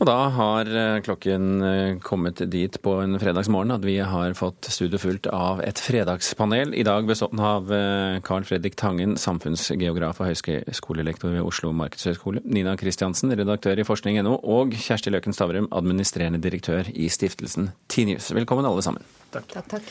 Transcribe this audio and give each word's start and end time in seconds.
Og 0.00 0.06
da 0.08 0.16
har 0.32 0.68
eh, 0.72 0.98
klokken 1.04 1.42
eh, 1.60 1.98
kommet 2.00 2.40
dit 2.48 2.76
på 2.80 2.94
en 3.02 3.18
fredagsmorgen 3.20 3.74
at 3.74 3.84
vi 3.84 3.98
har 4.00 4.32
fått 4.38 4.70
studio 4.72 4.96
fullt 5.02 5.28
av 5.28 5.60
et 5.60 5.82
fredagspanel. 5.84 6.72
I 6.72 6.86
dag 6.88 7.04
bestått 7.04 7.36
av 7.36 7.68
eh, 7.76 8.16
Carl 8.24 8.48
Fredrik 8.48 8.80
Tangen, 8.80 9.18
samfunnsgeograf 9.20 10.22
og 10.24 10.30
høyskolelektor 10.30 11.36
ved 11.36 11.44
Oslo 11.44 11.74
markedshøgskole, 11.76 12.40
Nina 12.48 12.78
Kristiansen, 12.80 13.36
redaktør 13.36 13.76
i 13.76 13.84
forskning.no, 13.84 14.38
og 14.40 14.72
Kjersti 14.72 15.12
Løken 15.12 15.36
Stavrum, 15.36 15.68
administrerende 15.68 16.40
direktør 16.40 16.88
i 16.96 17.12
stiftelsen 17.12 17.74
Tinius. 17.92 18.32
Velkommen 18.32 18.64
alle 18.64 18.86
sammen. 18.86 19.19
Takk. 19.30 19.46
takk, 19.46 19.68
takk. 19.70 19.90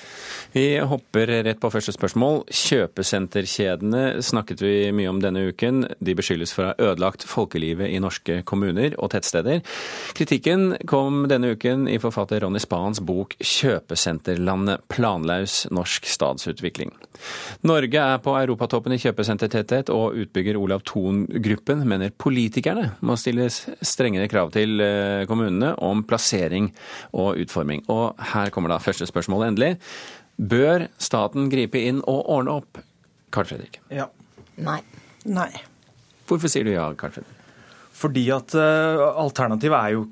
Vi 0.51 0.79
hopper 0.83 1.29
rett 1.45 1.59
på 1.61 1.69
første 1.71 1.93
spørsmål. 1.95 2.41
Kjøpesenterkjedene 2.51 4.19
snakket 4.25 4.63
vi 4.63 4.71
mye 4.95 5.11
om 5.11 5.21
denne 5.23 5.45
uken. 5.53 5.85
De 6.03 6.15
beskyldes 6.17 6.51
for 6.55 6.65
å 6.65 6.71
ha 6.71 6.89
ødelagt 6.89 7.23
folkelivet 7.29 7.87
i 7.87 8.01
norske 8.03 8.41
kommuner 8.49 8.97
og 8.97 9.13
tettsteder. 9.13 9.61
Kritikken 10.17 10.73
kom 10.89 11.27
denne 11.31 11.53
uken 11.55 11.87
i 11.87 11.99
forfatter 12.03 12.43
Ronny 12.43 12.59
Spahns 12.59 12.99
bok 12.99 13.37
'Kjøpesenterlandet 13.39 14.83
planlaus 14.91 15.67
norsk 15.71 16.09
stadsutvikling'. 16.09 16.91
Norge 17.63 17.99
er 17.99 18.19
på 18.23 18.35
europatoppen 18.35 18.95
i 18.95 18.99
kjøpesentertetthet, 18.99 19.89
og 19.91 20.15
utbygger 20.15 20.57
Olav 20.57 20.83
Thon-gruppen 20.87 21.85
mener 21.87 22.11
politikerne 22.11 22.95
må 23.01 23.15
stille 23.19 23.49
strengere 23.51 24.27
krav 24.31 24.51
til 24.55 24.79
eh, 24.81 25.25
kommunene 25.27 25.75
om 25.83 26.03
plassering 26.07 26.71
og 27.13 27.39
utforming. 27.43 27.85
Og 27.91 28.15
her 28.33 28.49
kommer 28.55 28.71
da 28.71 28.79
første 28.79 29.05
spørsmål 29.05 29.28
endelig. 29.37 29.75
Bør 30.39 30.87
staten 31.01 31.49
gripe 31.51 31.81
inn 31.83 31.99
og 32.07 32.23
ordne 32.31 32.59
opp? 32.61 32.79
Carl 33.33 33.47
Fredrik. 33.49 33.81
Ja. 33.93 34.07
Nei. 34.59 34.79
Nei. 35.29 35.51
Hvorfor 36.29 36.51
sier 36.51 36.65
du 36.67 36.73
ja, 36.73 36.87
Carl 36.97 37.13
Fredrik? 37.15 37.35
Fordi 37.99 38.29
at 38.31 38.55
uh, 38.55 39.09
alternativet 39.19 39.75
er 39.75 39.95
jo 39.97 40.05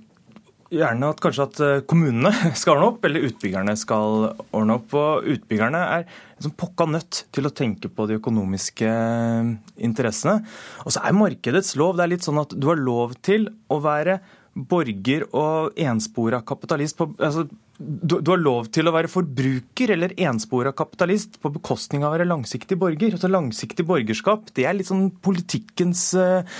gjerne 0.67 1.11
at 1.13 1.21
kanskje 1.23 1.45
at 1.45 1.59
uh, 1.63 1.73
kommunene 1.87 2.31
skal 2.59 2.75
ordne 2.75 2.89
opp, 2.91 3.05
eller 3.07 3.27
utbyggerne 3.29 3.75
skal 3.79 4.31
ordne 4.51 4.79
opp. 4.81 4.95
Og 4.99 5.29
utbyggerne 5.35 5.83
er 5.99 6.07
liksom 6.35 6.57
pokka 6.59 6.89
nødt 6.91 7.21
til 7.33 7.47
å 7.47 7.53
tenke 7.55 7.91
på 7.93 8.09
de 8.09 8.17
økonomiske 8.19 8.89
uh, 8.91 9.53
interessene. 9.79 10.41
Og 10.83 10.95
så 10.95 11.05
er 11.05 11.15
markedets 11.17 11.77
lov 11.79 11.95
det 11.97 12.07
er 12.07 12.13
litt 12.17 12.27
sånn 12.27 12.43
at 12.43 12.57
du 12.57 12.67
har 12.71 12.81
lov 12.81 13.15
til 13.25 13.47
å 13.71 13.79
være 13.83 14.19
borger 14.57 15.27
og 15.37 15.77
enspora 15.77 16.41
kapitalist 16.41 16.97
på 16.97 17.11
altså, 17.21 17.45
du, 17.77 18.17
du, 18.21 18.31
har 18.31 18.41
lov 18.41 18.71
til 18.73 18.89
å 18.89 18.93
være 18.95 19.11
forbruker 19.11 19.93
eller 19.93 20.15
enspora 20.27 20.73
kapitalist 20.75 21.37
på 21.43 21.51
bekostning 21.53 22.03
av 22.03 22.11
å 22.11 22.17
være 22.17 22.29
langsiktig 22.29 22.79
borger. 22.79 23.13
Altså 23.13 23.29
Langsiktig 23.31 23.85
borgerskap 23.87 24.49
det 24.57 24.65
er 24.65 24.77
litt 24.77 24.89
sånn 24.89 25.09
politikkens 25.23 26.09
eh, 26.17 26.59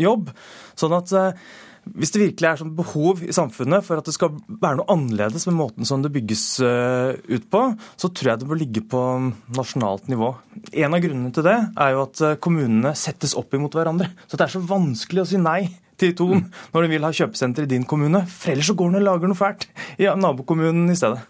jobb. 0.00 0.32
Sånn 0.78 0.96
at 0.98 1.14
eh, 1.14 1.48
hvis 1.88 2.12
det 2.12 2.20
virkelig 2.20 2.48
er 2.50 2.60
sånn 2.60 2.74
behov 2.76 3.22
i 3.24 3.32
samfunnet 3.32 3.86
for 3.86 4.00
at 4.00 4.08
det 4.10 4.16
skal 4.16 4.34
være 4.48 4.80
noe 4.80 4.90
annerledes 4.92 5.46
med 5.48 5.56
måten 5.60 5.88
som 5.88 6.02
det 6.04 6.12
bygges 6.12 6.44
eh, 6.66 7.14
ut 7.30 7.48
på, 7.52 7.64
så 7.96 8.10
tror 8.10 8.34
jeg 8.34 8.42
det 8.42 8.50
bør 8.50 8.60
ligge 8.60 8.84
på 8.90 9.02
nasjonalt 9.56 10.10
nivå. 10.12 10.34
En 10.74 10.98
av 10.98 11.04
grunnene 11.04 11.32
til 11.34 11.46
det 11.46 11.58
er 11.70 11.94
jo 11.94 12.06
at 12.08 12.24
kommunene 12.44 12.96
settes 12.98 13.38
opp 13.38 13.54
imot 13.56 13.78
hverandre. 13.78 14.10
Så 14.26 14.36
det 14.36 14.48
er 14.48 14.58
så 14.58 14.66
vanskelig 14.74 15.24
å 15.24 15.30
si 15.30 15.40
nei 15.40 15.62
til 15.98 16.14
Ton 16.18 16.44
når 16.72 16.84
du 16.84 16.92
vil 16.92 17.06
ha 17.06 17.10
kjøpesenter 17.14 17.66
i 17.66 17.72
din 17.74 17.86
kommune. 17.88 18.24
For 18.30 18.54
ellers 18.54 18.70
så 18.70 18.76
går 18.78 18.92
den 18.92 19.00
og 19.02 19.08
lager 19.08 19.30
noe 19.30 19.38
fælt 19.38 19.68
i 19.98 20.08
nabokommunen 20.08 20.88
i 20.92 20.98
stedet. 20.98 21.20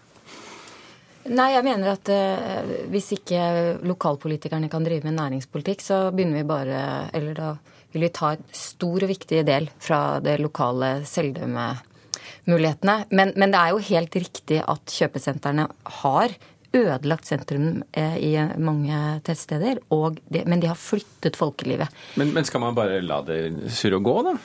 Nei, 1.29 1.51
jeg 1.53 1.65
mener 1.65 1.91
at 1.91 2.09
eh, 2.09 2.69
hvis 2.89 3.11
ikke 3.19 3.41
lokalpolitikerne 3.85 4.69
kan 4.71 4.85
drive 4.85 5.05
med 5.05 5.17
næringspolitikk, 5.19 5.83
så 5.83 5.97
begynner 6.15 6.39
vi 6.39 6.47
bare 6.47 6.79
Eller 7.13 7.33
da 7.37 7.49
vil 7.93 8.05
vi 8.05 8.11
ta 8.13 8.33
en 8.33 8.45
stor 8.53 9.03
og 9.05 9.09
viktig 9.09 9.43
del 9.45 9.69
fra 9.81 10.19
det 10.23 10.39
lokale 10.41 11.05
selvdømmemulighetene. 11.09 12.95
Men, 13.09 13.33
men 13.35 13.53
det 13.53 13.59
er 13.59 13.73
jo 13.73 13.87
helt 13.89 14.15
riktig 14.15 14.61
at 14.61 14.93
kjøpesentrene 14.93 15.67
har 16.01 16.29
ødelagt 16.73 17.25
sentrum 17.25 17.83
eh, 17.97 18.17
i 18.21 18.33
mange 18.61 19.21
tettsteder, 19.25 19.81
de, 20.29 20.43
men 20.45 20.61
de 20.61 20.69
har 20.69 20.77
flyttet 20.77 21.37
folkelivet. 21.39 21.89
Men, 22.21 22.33
men 22.35 22.45
skal 22.45 22.61
man 22.61 22.77
bare 22.77 23.01
la 23.01 23.21
det 23.25 23.73
surre 23.73 23.97
og 23.97 24.05
gå, 24.05 24.15
da? 24.29 24.37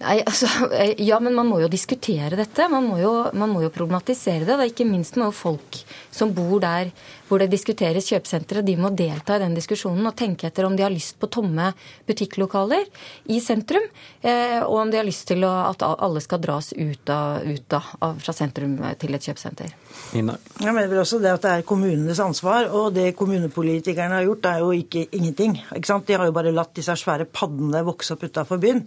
Nei, 0.00 0.22
altså, 0.24 0.48
eh, 0.72 0.94
Ja, 1.04 1.20
men 1.20 1.34
man 1.36 1.48
må 1.50 1.60
jo 1.60 1.68
diskutere 1.68 2.38
dette. 2.38 2.68
Man 2.72 2.86
må 2.88 2.98
jo, 3.00 3.12
man 3.36 3.52
må 3.52 3.62
jo 3.64 3.72
problematisere 3.74 4.46
det. 4.46 4.56
Da. 4.56 4.64
Ikke 4.68 4.88
minst 4.88 5.18
må 5.20 5.28
jo 5.28 5.36
folk 5.36 5.82
som 6.10 6.32
bor 6.34 6.60
der 6.62 6.92
hvor 7.30 7.38
det 7.38 7.50
diskuteres 7.52 8.08
kjøpesentre, 8.10 8.64
de 8.66 8.74
må 8.80 8.90
delta 8.96 9.36
i 9.38 9.42
den 9.44 9.54
diskusjonen 9.54 10.08
og 10.10 10.16
tenke 10.18 10.48
etter 10.48 10.66
om 10.66 10.74
de 10.76 10.82
har 10.82 10.90
lyst 10.90 11.14
på 11.20 11.28
tomme 11.30 11.68
butikklokaler 12.08 12.88
i 13.30 13.38
sentrum, 13.42 13.86
eh, 14.20 14.58
og 14.64 14.80
om 14.82 14.90
de 14.90 14.98
har 14.98 15.06
lyst 15.06 15.28
til 15.30 15.46
at 15.46 15.84
alle 15.86 16.22
skal 16.24 16.42
dras 16.42 16.72
ut, 16.74 17.12
av, 17.14 17.46
ut 17.46 17.76
av, 17.78 18.18
fra 18.18 18.34
sentrum 18.34 18.74
til 18.98 19.14
et 19.14 19.28
kjøpesenter. 19.30 19.76
Ina. 20.18 20.34
Jeg 20.58 20.74
mener 20.74 20.90
vel 20.90 21.02
også 21.04 21.20
det 21.22 21.30
at 21.36 21.44
det 21.46 21.52
er 21.52 21.68
kommunenes 21.68 22.22
ansvar, 22.22 22.66
og 22.74 22.96
det 22.96 23.12
kommunepolitikerne 23.18 24.18
har 24.18 24.26
gjort, 24.26 24.50
er 24.50 24.64
jo 24.64 24.72
ikke 24.74 25.06
ingenting. 25.16 25.54
Ikke 25.76 26.00
de 26.06 26.18
har 26.18 26.26
jo 26.26 26.34
bare 26.34 26.54
latt 26.54 26.74
disse 26.78 26.96
svære 26.98 27.28
paddene 27.30 27.84
vokse 27.86 28.16
opp 28.16 28.26
utafor 28.26 28.58
byen. 28.62 28.82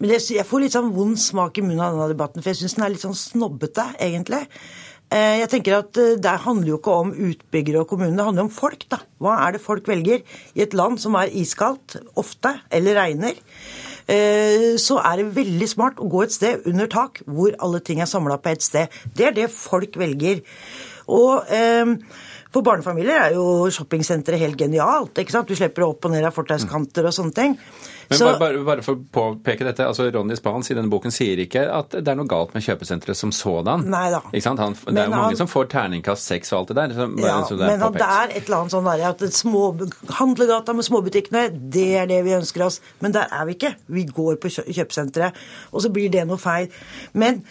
Men 0.00 0.16
jeg 0.16 0.48
får 0.48 0.64
litt 0.64 0.76
sånn 0.76 0.92
vond 0.96 1.20
smak 1.20 1.60
i 1.60 1.66
munnen 1.66 1.84
av 1.84 1.98
denne 1.98 2.10
debatten, 2.14 2.40
for 2.40 2.52
jeg 2.52 2.62
syns 2.62 2.78
den 2.78 2.86
er 2.86 2.94
litt 2.94 3.04
sånn 3.04 3.18
snobbete, 3.18 3.90
egentlig. 4.02 4.44
Eh, 5.14 5.38
jeg 5.44 5.50
tenker 5.52 5.76
at 5.78 5.98
eh, 6.00 6.16
Det 6.18 6.34
handler 6.42 6.72
jo 6.72 6.80
ikke 6.80 6.98
om 7.04 7.12
utbyggere 7.14 7.84
og 7.84 7.90
kommunene, 7.92 8.18
det 8.18 8.26
handler 8.26 8.48
om 8.48 8.52
folk. 8.54 8.86
da. 8.90 8.98
Hva 9.22 9.38
er 9.44 9.54
det 9.54 9.62
folk 9.62 9.86
velger 9.88 10.24
i 10.54 10.64
et 10.64 10.74
land 10.74 10.98
som 11.02 11.14
er 11.20 11.30
iskaldt 11.30 12.00
ofte, 12.18 12.56
eller 12.74 12.98
regner? 12.98 13.38
Eh, 14.10 14.74
så 14.80 14.98
er 15.00 15.20
det 15.20 15.36
veldig 15.36 15.68
smart 15.70 16.02
å 16.02 16.10
gå 16.10 16.24
et 16.24 16.34
sted 16.34 16.66
under 16.68 16.90
tak 16.90 17.22
hvor 17.24 17.54
alle 17.62 17.80
ting 17.80 18.02
er 18.02 18.10
samla 18.10 18.40
på 18.42 18.52
ett 18.52 18.66
sted. 18.66 18.92
Det 19.14 19.30
er 19.30 19.38
det 19.38 19.48
folk 19.54 19.96
velger. 20.00 20.42
Og 21.04 21.46
for 22.54 22.62
barnefamilier 22.62 23.18
er 23.18 23.34
jo 23.34 23.66
shoppingsenteret 23.74 24.38
helt 24.38 24.58
genialt. 24.58 25.18
ikke 25.18 25.34
sant? 25.34 25.48
Du 25.50 25.58
slipper 25.58 25.88
opp 25.88 26.06
og 26.06 26.14
ned 26.14 26.22
av 26.26 26.34
fortauskanter 26.36 27.08
og 27.08 27.14
sånne 27.16 27.34
ting. 27.34 27.56
Men 28.08 28.18
så, 28.18 28.28
bare, 28.28 28.38
bare, 28.38 28.64
bare, 28.66 28.84
for 28.84 28.98
å 28.98 29.04
påpeke 29.16 29.64
dette, 29.66 29.86
altså 29.88 30.06
Ronny 30.12 30.36
Spahns 30.38 30.68
i 30.70 30.76
denne 30.76 30.92
boken 30.92 31.14
sier 31.14 31.40
ikke 31.40 31.64
at 31.72 31.96
det 31.96 32.12
er 32.12 32.18
noe 32.18 32.28
galt 32.30 32.52
med 32.54 32.62
kjøpesenteret 32.66 33.18
som 33.18 33.32
sådan. 33.34 33.86
Nei 33.90 34.06
da. 34.12 34.20
Ikke 34.30 34.44
sant? 34.44 34.62
Han, 34.62 34.76
det 34.86 35.02
er 35.02 35.08
jo 35.08 35.14
mange 35.14 35.30
han, 35.32 35.38
som 35.40 35.50
får 35.50 35.70
terningkast 35.72 36.30
seks 36.30 36.52
og 36.52 36.60
alt 36.60 36.72
det 36.72 36.78
der. 36.78 36.96
Som, 36.98 37.16
ja, 37.24 37.36
det 37.48 37.60
men 37.62 37.86
at 37.88 37.98
det 37.98 38.08
er 38.08 38.34
et 38.36 38.42
eller 38.44 38.58
annet 38.60 38.76
sånn 38.76 38.90
der, 38.90 39.04
at 39.10 39.24
små, 39.34 39.64
handlegata 40.20 40.76
med 40.76 40.88
småbutikkene, 40.90 41.46
det 41.74 41.88
er 42.02 42.10
det 42.12 42.20
vi 42.28 42.36
ønsker 42.36 42.66
oss. 42.68 42.80
Men 43.02 43.16
der 43.16 43.32
er 43.32 43.48
vi 43.48 43.56
ikke. 43.58 43.74
Vi 43.96 44.06
går 44.10 44.38
på 44.42 44.52
kjøpesenteret, 44.60 45.40
og 45.72 45.82
så 45.82 45.90
blir 45.94 46.12
det 46.12 46.26
noe 46.28 46.38
feil. 46.40 46.70
Men 47.18 47.42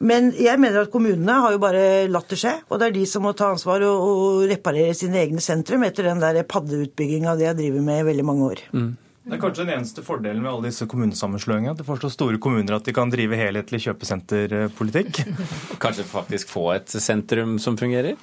men 0.00 0.30
jeg 0.32 0.56
mener 0.60 0.86
at 0.86 0.92
kommunene 0.92 1.34
har 1.44 1.52
jo 1.52 1.60
bare 1.60 1.82
latt 2.08 2.30
det 2.32 2.38
skje. 2.40 2.54
Og 2.72 2.80
det 2.80 2.88
er 2.88 2.94
de 2.94 3.04
som 3.08 3.24
må 3.26 3.34
ta 3.36 3.50
ansvar 3.52 3.84
og, 3.84 4.06
og 4.08 4.48
reparere 4.48 4.96
sine 4.96 5.20
egne 5.20 5.44
sentrum 5.44 5.84
etter 5.84 6.08
den 6.08 6.22
der 6.22 6.40
paddeutbygginga 6.48 7.36
de 7.36 7.48
har 7.50 7.58
drevet 7.58 7.84
med 7.84 8.00
i 8.00 8.06
veldig 8.08 8.24
mange 8.24 8.48
år. 8.48 8.64
Mm. 8.72 8.90
Det 9.20 9.36
er 9.36 9.42
kanskje 9.42 9.66
den 9.66 9.74
eneste 9.76 10.02
fordelen 10.02 10.40
med 10.40 10.50
alle 10.50 10.70
disse 10.70 10.88
kommunesammenslåingene. 10.88 11.74
At 11.76 11.82
det 11.82 11.86
får 11.86 12.00
så 12.00 12.10
store 12.14 12.40
kommuner 12.40 12.78
at 12.78 12.88
de 12.88 12.96
kan 12.96 13.12
drive 13.12 13.36
helhetlig 13.36 13.82
kjøpesenterpolitikk. 13.84 15.20
kanskje 15.84 16.08
faktisk 16.08 16.48
få 16.50 16.70
et 16.78 16.96
sentrum 16.96 17.58
som 17.60 17.76
fungerer? 17.78 18.16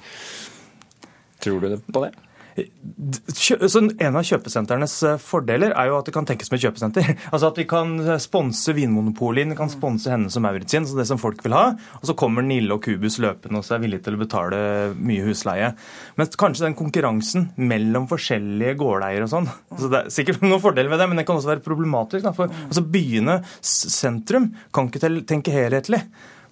Tror 1.38 1.62
du 1.62 1.76
på 1.78 2.02
det? 2.02 2.10
En 2.58 4.16
av 4.18 4.24
kjøpesentrenes 4.26 4.94
eh, 5.06 5.20
fordeler 5.22 5.72
er 5.72 5.90
jo 5.90 5.98
at 5.98 6.08
det 6.08 6.14
kan 6.16 6.26
tenkes 6.28 6.50
med 6.52 6.62
kjøpesenter. 6.62 7.12
Altså 7.32 7.50
At 7.50 7.58
vi 7.60 7.66
kan 7.68 7.94
eh, 8.02 8.20
sponse 8.22 8.74
Vinmonopolet 8.76 9.48
vi 9.52 9.56
kan 9.58 9.70
sponse 9.72 10.10
henne 10.12 10.30
som 10.32 10.44
Maurits 10.44 10.74
så 10.74 10.96
det 10.98 11.06
som 11.08 11.20
folk 11.20 11.42
vil 11.44 11.56
ha. 11.56 11.72
Og 12.00 12.08
så 12.10 12.16
kommer 12.18 12.46
Nille 12.46 12.74
og 12.74 12.82
Kubus 12.84 13.18
løpende 13.22 13.60
og 13.60 13.72
er 13.74 13.82
villige 13.82 14.06
til 14.06 14.18
å 14.18 14.22
betale 14.22 14.60
mye 14.96 15.26
husleie. 15.26 15.72
Men 16.18 16.32
kanskje 16.40 16.66
den 16.66 16.78
konkurransen 16.78 17.50
mellom 17.56 18.08
forskjellige 18.10 18.78
gårdeiere 18.80 19.28
og 19.28 19.32
sånn 19.32 19.50
så 19.78 19.90
Det 19.92 20.00
er 20.00 20.10
sikkert 20.14 20.42
noen 20.46 20.62
fordeler 20.62 20.92
ved 20.92 21.02
det, 21.02 21.10
men 21.10 21.20
det 21.20 21.26
kan 21.28 21.38
også 21.38 21.52
være 21.52 21.64
problematisk. 21.66 22.24
Da, 22.26 22.34
for 22.36 22.50
altså 22.50 22.84
Byene 22.88 23.40
sentrum 23.62 24.52
kan 24.74 24.90
ikke 24.90 25.22
tenke 25.28 25.54
helhetlig. 25.54 26.02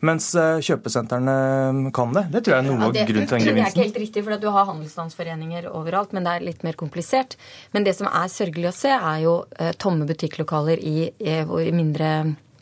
Mens 0.04 0.28
eh, 0.36 0.58
kjøpesentrene 0.64 1.90
kan 1.96 2.12
det. 2.16 2.26
Det 2.34 2.42
tror 2.44 2.56
jeg 2.56 2.64
er 2.64 2.68
noe 2.68 2.88
av 2.88 2.96
ja, 2.96 3.04
grunnen 3.08 3.28
til 3.28 3.38
den 3.38 3.46
gevinsten. 3.46 3.56
Det 3.56 3.64
er 3.64 3.72
ikke 3.72 3.84
helt 3.84 4.00
riktig, 4.04 4.24
for 4.26 4.42
du 4.42 4.48
har 4.52 4.68
handelsstandsforeninger 4.70 5.68
overalt, 5.72 6.12
men 6.16 6.26
det 6.26 6.34
er 6.34 6.48
litt 6.50 6.66
mer 6.66 6.76
komplisert. 6.78 7.38
Men 7.72 7.86
det 7.86 7.96
som 7.98 8.10
er 8.10 8.32
sørgelig 8.32 8.70
å 8.72 8.76
se, 8.76 8.92
er 8.96 9.22
jo 9.24 9.36
eh, 9.58 9.72
tomme 9.80 10.08
butikklokaler 10.08 10.82
i, 10.82 10.96
i, 11.16 11.38
i 11.40 11.72
mindre 11.74 12.10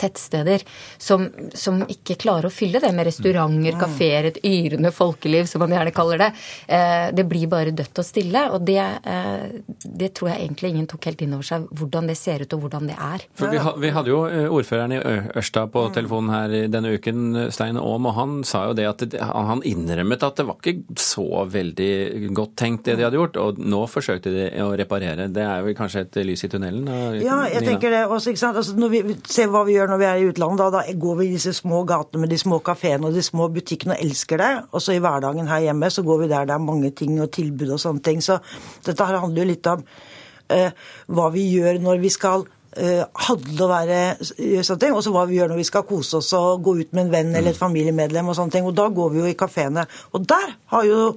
tettsteder 0.01 0.65
som, 0.99 1.27
som, 1.55 1.83
ikke 1.91 2.17
klarer 2.21 2.49
å 2.49 2.53
fylle 2.53 2.81
det 2.83 2.91
med 2.95 3.09
restauranter, 3.09 3.77
kafeer, 3.79 4.31
et 4.31 4.41
yrende 4.47 4.93
folkeliv, 4.95 5.47
som 5.51 5.63
man 5.65 5.75
gjerne 5.75 5.95
kaller 5.95 6.23
det. 6.25 6.31
Eh, 6.67 7.07
det 7.17 7.27
blir 7.29 7.51
bare 7.51 7.75
dødt 7.77 8.01
og 8.01 8.07
stille. 8.07 8.45
Og 8.55 8.65
det, 8.67 8.81
eh, 8.81 9.61
det, 9.85 10.13
tror 10.17 10.33
jeg 10.33 10.45
egentlig 10.45 10.75
ingen 10.75 10.89
tok 10.91 11.11
helt 11.11 11.25
inn 11.25 11.37
over 11.37 11.47
seg, 11.47 11.69
hvordan 11.71 12.11
det 12.11 12.19
ser 12.21 12.45
ut 12.45 12.57
og 12.57 12.67
hvordan 12.67 12.91
det 12.91 12.99
er. 12.99 13.27
For 13.39 13.53
vi, 13.53 13.61
vi 13.85 13.93
hadde 13.95 14.13
jo 14.13 14.23
eh, 14.29 14.49
ordføreren 14.49 14.97
i 14.97 15.01
Ørsta 15.41 15.67
på 15.73 15.87
mm. 15.89 15.95
telefonen 15.99 16.35
her 16.35 16.57
denne 16.73 16.95
uken, 16.97 17.25
Stein 17.55 17.81
Aam, 17.81 18.09
og 18.11 18.17
han 18.19 18.37
sa 18.49 18.67
jo 18.71 18.79
det 18.79 18.89
at 18.91 19.07
det, 19.13 19.21
han 19.23 19.63
innrømmet 19.67 20.25
at 20.27 20.41
det 20.41 20.49
var 20.49 20.61
ikke 20.61 20.99
så 21.01 21.45
veldig 21.51 22.33
godt 22.35 22.57
tenkt 22.61 22.89
det 22.89 22.99
de 22.99 23.07
hadde 23.07 23.19
gjort, 23.19 23.39
og 23.41 23.61
nå 23.61 23.85
forsøkte 23.91 24.33
de 24.33 24.49
å 24.65 24.71
reparere. 24.79 25.29
Det 25.33 25.45
er 25.45 25.65
vel 25.67 25.77
kanskje 25.79 26.05
et 26.07 26.21
lys 26.27 26.45
i 26.47 26.51
tunnelen? 26.53 26.89
Ja, 27.23 27.45
jeg 27.51 27.65
tenker 27.67 27.93
det 27.93 28.05
også, 28.07 28.33
ikke 28.33 28.43
sant. 28.43 28.59
Altså, 28.61 28.77
når 28.79 28.93
vi 28.93 29.03
ser 29.29 29.51
hva 29.53 29.65
vi 29.67 29.77
gjør 29.77 29.84
gjør 29.85 29.93
når 29.93 30.01
vi 30.01 30.09
er 30.09 30.23
i 30.23 30.27
utlandet. 30.31 30.63
Da, 30.63 30.81
da 30.81 30.97
går 31.05 31.21
vi 31.21 31.29
i 31.29 31.35
disse 31.37 31.53
små 31.57 31.85
gatene 31.89 32.25
med 32.25 32.33
de 32.33 32.41
små 32.41 32.61
kafeene 32.65 33.09
og 33.09 33.15
de 33.17 33.23
små 33.25 33.49
butikkene 33.53 33.97
og 33.97 34.03
elsker 34.05 34.41
det. 34.41 34.51
Og 34.73 34.83
så 34.83 34.97
i 34.97 35.03
hverdagen 35.05 35.51
her 35.51 35.65
hjemme 35.69 35.91
så 35.93 36.05
går 36.07 36.25
vi 36.25 36.33
der 36.33 36.49
det 36.49 36.57
er 36.57 36.65
mange 36.65 36.91
ting 36.97 37.21
og 37.23 37.31
tilbud 37.35 37.77
og 37.77 37.81
sånne 37.83 38.05
ting. 38.05 38.23
Så 38.25 38.41
dette 38.87 39.07
her 39.07 39.21
handler 39.21 39.45
jo 39.45 39.51
litt 39.53 39.71
om 39.71 39.85
uh, 39.85 40.71
hva 41.13 41.31
vi 41.35 41.47
gjør 41.53 41.81
når 41.85 42.01
vi 42.03 42.13
skal 42.15 42.47
uh, 42.47 43.05
handle 43.29 43.69
og 43.69 43.73
være 43.75 44.01
sånne 44.25 44.81
ting, 44.81 44.97
og 44.97 45.05
så 45.05 45.15
hva 45.15 45.27
vi 45.31 45.39
gjør 45.39 45.53
når 45.53 45.63
vi 45.63 45.69
skal 45.69 45.87
kose 45.89 46.19
oss 46.23 46.33
og 46.39 46.65
gå 46.65 46.79
ut 46.81 46.97
med 46.97 47.07
en 47.07 47.15
venn 47.15 47.33
eller 47.35 47.53
et 47.53 47.61
familiemedlem 47.61 48.33
og 48.33 48.39
sånne 48.41 48.57
ting. 48.57 48.69
Og 48.69 48.77
da 48.77 48.89
går 48.89 49.15
vi 49.15 49.23
jo 49.23 49.31
i 49.31 49.39
kafeene. 49.39 49.87
Og 50.17 50.27
der 50.29 50.57
har 50.75 50.89
jo 50.89 51.15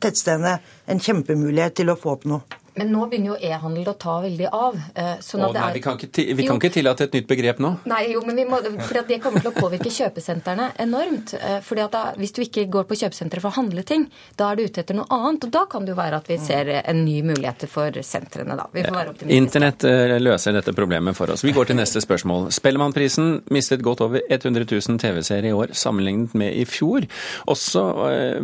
tettstedene 0.00 0.58
en 0.90 1.02
kjempemulighet 1.02 1.80
til 1.80 1.92
å 1.92 1.98
få 1.98 2.16
opp 2.18 2.28
noe. 2.30 2.59
Men 2.74 2.92
nå 2.92 3.06
begynner 3.10 3.32
jo 3.32 3.36
e-handel 3.50 3.88
å 3.90 3.94
ta 3.98 4.16
veldig 4.22 4.48
av. 4.54 4.76
Eh, 4.94 5.12
sånn 5.24 5.42
Å, 5.42 5.50
nei, 5.54 5.62
er... 5.62 5.74
Vi 5.74 5.82
kan, 5.84 5.98
ikke, 5.98 6.24
vi 6.38 6.46
kan 6.46 6.60
ikke, 6.60 6.72
tillate 6.76 7.08
et 7.08 7.16
nytt 7.18 7.28
begrep 7.30 7.60
nå. 7.62 7.72
Nei, 7.90 8.02
jo, 8.12 8.22
men 8.26 8.38
vi 8.38 8.44
må, 8.48 8.60
fordi 8.86 9.02
det 9.08 9.18
kommer 9.24 9.42
til 9.42 9.50
å 9.50 9.54
påvirke 9.56 9.90
kjøpesentrene 9.92 10.70
enormt. 10.84 11.34
Eh, 11.38 11.58
fordi 11.66 11.84
at 11.86 11.94
da, 11.96 12.02
Hvis 12.20 12.34
du 12.36 12.42
ikke 12.44 12.66
går 12.70 12.86
på 12.90 12.98
kjøpesenteret 13.00 13.42
for 13.42 13.50
å 13.50 13.58
handle 13.58 13.84
ting, 13.86 14.06
da 14.38 14.50
er 14.50 14.60
du 14.60 14.64
ute 14.68 14.84
etter 14.84 14.98
noe 14.98 15.10
annet. 15.10 15.48
Og 15.48 15.54
da 15.54 15.64
kan 15.70 15.86
det 15.86 15.94
jo 15.94 15.98
være 15.98 16.20
at 16.22 16.30
vi 16.30 16.38
ser 16.42 16.70
en 16.80 17.02
ny 17.04 17.18
mulighet 17.26 17.66
for 17.70 18.00
sentrene, 18.06 18.56
da. 18.58 18.68
Vi 18.72 18.84
får 18.86 18.96
være 18.96 19.14
optimistiske. 19.14 19.40
Internett 19.42 19.88
eh, 19.90 20.16
løser 20.22 20.56
dette 20.56 20.74
problemet 20.76 21.18
for 21.18 21.34
oss. 21.34 21.44
Vi 21.46 21.54
går 21.56 21.72
til 21.72 21.80
neste 21.80 22.02
spørsmål. 22.04 22.50
Spellemannprisen 22.54 23.32
mistet 23.50 23.82
godt 23.86 24.04
over 24.06 24.22
100 24.28 24.68
000 24.70 25.02
TV-seere 25.02 25.50
i 25.50 25.56
år 25.56 25.74
sammenlignet 25.74 26.38
med 26.38 26.54
i 26.54 26.64
fjor. 26.68 27.08
Også 27.50 27.84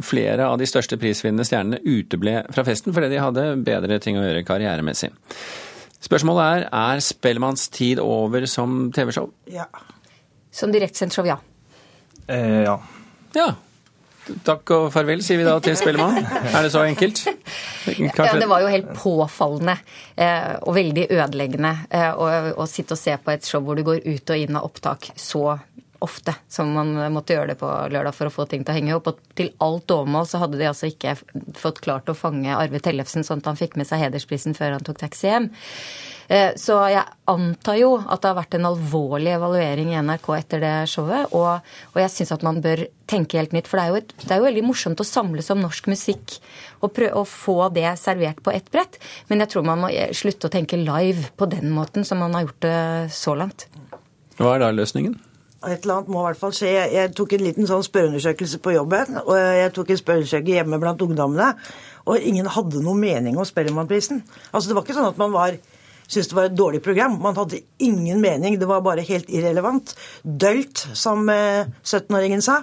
flere 0.05 0.49
av 0.51 0.59
de 0.59 0.67
største 0.69 0.99
prisvinnende 1.01 1.47
stjernene 1.47 1.81
uteble 1.85 2.41
fra 2.53 2.65
festen 2.67 2.95
fordi 2.97 3.11
de 3.13 3.23
hadde 3.23 3.47
bedre 3.67 3.99
ting 4.03 4.16
å 4.21 4.27
gjøre 4.27 4.45
karrieremessig. 4.47 5.13
Spørsmålet 6.07 6.47
er 6.47 6.67
er 6.71 7.05
Spellemanns 7.05 7.69
tid 7.75 8.01
over 8.03 8.47
som 8.51 8.91
TV-show? 8.95 9.31
Ja. 9.51 9.67
Som 10.53 10.73
direktesendt 10.73 11.17
show, 11.17 11.27
ja. 11.27 11.39
Eh, 12.29 12.63
ja. 12.67 12.77
Ja. 13.37 13.53
Takk 14.47 14.71
og 14.75 14.87
farvel, 14.91 15.21
sier 15.23 15.39
vi 15.39 15.47
da 15.47 15.55
til 15.63 15.77
Spellemann. 15.79 16.19
Er 16.51 16.67
det 16.67 16.73
så 16.75 16.83
enkelt? 16.87 17.23
Kanskje... 17.27 18.25
Ja, 18.27 18.33
det 18.35 18.49
var 18.51 18.65
jo 18.65 18.71
helt 18.73 18.89
påfallende 18.99 19.77
eh, 20.19 20.57
og 20.67 20.75
veldig 20.75 21.07
ødeleggende 21.15 21.73
eh, 21.95 22.11
å, 22.11 22.27
å, 22.59 22.67
sitte 22.71 22.97
og 22.97 23.01
se 23.01 23.15
på 23.23 23.31
et 23.31 23.47
show 23.47 23.63
hvor 23.63 23.79
du 23.79 23.85
går 23.87 24.03
ut 24.03 24.33
og 24.35 24.43
inn 24.43 24.59
av 24.59 24.67
opptak 24.67 25.13
så 25.15 25.53
ofte 26.05 26.35
som 26.49 26.73
man 26.77 26.95
måtte 27.15 27.37
gjøre 27.37 27.53
det 27.53 27.59
på 27.61 27.71
lørdag 27.93 28.15
for 28.17 28.29
å 28.29 28.35
få 28.35 28.47
ting 28.51 28.65
til 28.65 28.75
å 28.75 28.79
henge 28.79 28.97
opp. 28.97 29.13
Og 29.13 29.39
til 29.39 29.53
alt 29.65 29.93
overmål 29.93 30.29
så 30.29 30.43
hadde 30.43 30.61
de 30.61 30.69
altså 30.69 30.91
ikke 30.91 31.17
fått 31.59 31.83
klart 31.85 32.11
å 32.11 32.17
fange 32.17 32.57
Arve 32.57 32.83
Tellefsen 32.83 33.27
sånn 33.27 33.43
at 33.45 33.51
han 33.53 33.61
fikk 33.61 33.79
med 33.81 33.89
seg 33.89 34.05
hedersprisen 34.05 34.57
før 34.59 34.77
han 34.77 34.87
tok 34.87 35.01
taxi 35.03 35.31
hjem. 35.31 35.51
Eh, 36.29 36.53
så 36.59 36.79
jeg 36.91 37.05
antar 37.31 37.79
jo 37.79 37.93
at 38.03 38.23
det 38.23 38.31
har 38.31 38.39
vært 38.41 38.57
en 38.59 38.69
alvorlig 38.71 39.33
evaluering 39.37 39.93
i 39.93 40.01
NRK 40.03 40.31
etter 40.37 40.63
det 40.63 40.75
showet. 40.91 41.33
Og, 41.37 41.69
og 41.95 42.01
jeg 42.03 42.13
syns 42.13 42.35
at 42.35 42.47
man 42.47 42.61
bør 42.65 42.87
tenke 43.11 43.39
helt 43.39 43.55
nytt. 43.55 43.71
For 43.71 43.79
det 43.79 43.85
er, 43.85 43.93
jo 43.93 44.01
et, 44.03 44.17
det 44.25 44.35
er 44.35 44.43
jo 44.43 44.49
veldig 44.49 44.67
morsomt 44.67 45.03
å 45.03 45.07
samles 45.07 45.53
om 45.55 45.63
norsk 45.63 45.91
musikk 45.93 46.39
og 46.83 46.93
prøve 46.97 47.23
å 47.23 47.29
få 47.29 47.59
det 47.75 47.89
servert 48.01 48.43
på 48.45 48.55
ett 48.55 48.71
brett. 48.75 48.99
Men 49.31 49.45
jeg 49.45 49.55
tror 49.55 49.69
man 49.69 49.87
må 49.87 49.93
slutte 50.17 50.51
å 50.51 50.53
tenke 50.53 50.81
live 50.81 51.31
på 51.39 51.49
den 51.51 51.71
måten 51.75 52.07
som 52.07 52.21
man 52.23 52.35
har 52.37 52.49
gjort 52.49 52.61
det 52.67 52.81
så 53.15 53.37
langt. 53.39 53.69
Hva 54.37 54.57
er 54.57 54.67
da 54.67 54.75
løsningen? 54.75 55.17
Et 55.71 55.85
eller 55.85 55.99
annet 55.99 56.11
må 56.13 56.23
i 56.23 56.27
hvert 56.29 56.41
fall 56.41 56.55
skje. 56.57 56.73
Jeg, 56.95 57.13
tok 57.17 57.35
en 57.37 57.45
liten 57.45 57.69
sånn 57.69 57.85
spørreundersøkelse 57.87 58.61
på 58.65 58.75
jobben, 58.77 59.19
og 59.23 59.35
jeg 59.37 59.73
tok 59.77 59.93
en 59.93 60.01
spørreundersøkelse 60.01 60.59
hjemme 60.61 60.81
blant 60.83 61.03
ungdommene. 61.07 61.53
Og 62.07 62.23
ingen 62.23 62.47
hadde 62.55 62.83
noen 62.85 63.01
mening 63.03 63.39
om 63.39 63.47
Spellemannprisen. 63.47 64.23
Altså, 64.53 64.69
det 64.69 64.77
var 64.77 64.87
ikke 64.87 64.97
sånn 64.99 65.11
at 65.11 65.19
man 65.21 65.35
var 65.35 65.57
syntes 66.07 66.31
det 66.31 66.37
var 66.39 66.49
et 66.49 66.57
dårlig 66.57 66.83
program. 66.85 67.19
Man 67.23 67.37
hadde 67.37 67.61
ingen 67.83 68.21
mening. 68.21 68.59
Det 68.61 68.69
var 68.69 68.85
bare 68.85 69.05
helt 69.07 69.31
irrelevant. 69.33 69.95
Dølt, 70.23 70.87
som 70.95 71.27
17-åringen 71.31 72.41
eh, 72.41 72.47
sa. 72.47 72.61